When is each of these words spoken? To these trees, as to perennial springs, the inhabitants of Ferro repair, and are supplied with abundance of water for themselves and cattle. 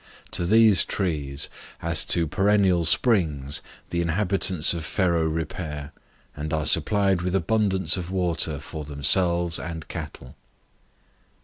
To 0.31 0.47
these 0.47 0.83
trees, 0.83 1.47
as 1.79 2.03
to 2.05 2.25
perennial 2.25 2.85
springs, 2.85 3.61
the 3.91 4.01
inhabitants 4.01 4.73
of 4.73 4.83
Ferro 4.83 5.25
repair, 5.25 5.91
and 6.35 6.51
are 6.51 6.65
supplied 6.65 7.21
with 7.21 7.35
abundance 7.35 7.97
of 7.97 8.09
water 8.09 8.57
for 8.57 8.83
themselves 8.83 9.59
and 9.59 9.87
cattle. 9.87 10.35